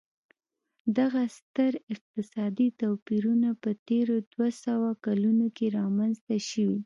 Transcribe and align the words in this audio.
دغه 0.97 1.23
ستر 1.37 1.71
اقتصادي 1.93 2.67
توپیرونه 2.79 3.49
په 3.63 3.69
تېرو 3.87 4.15
دوه 4.33 4.47
سوو 4.63 4.89
کلونو 5.05 5.45
کې 5.57 5.65
رامنځته 5.79 6.35
شوي. 6.49 6.79